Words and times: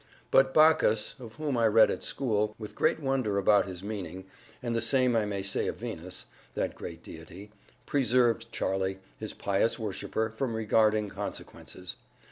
But 0.31 0.51
Bacchus 0.51 1.13
(of 1.19 1.33
whom 1.35 1.55
I 1.55 1.67
read 1.67 1.91
at 1.91 2.03
school, 2.03 2.55
with 2.57 2.73
great 2.73 2.99
wonder 2.99 3.37
about 3.37 3.67
his 3.67 3.83
meaning 3.83 4.25
and 4.63 4.75
the 4.75 4.81
same 4.81 5.15
I 5.15 5.25
may 5.25 5.43
say 5.43 5.67
of 5.67 5.75
Venus), 5.75 6.25
that 6.55 6.73
great 6.73 7.03
deity, 7.03 7.51
preserved 7.85 8.51
Charlie, 8.51 8.97
his 9.19 9.35
pious 9.35 9.77
worshiper, 9.77 10.33
from 10.35 10.55
regarding 10.55 11.09
consequences. 11.09 11.97